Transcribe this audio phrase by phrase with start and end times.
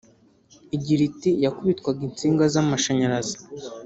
[0.75, 3.37] igira iti “Yakubitwaga insinga z’amashanyarazi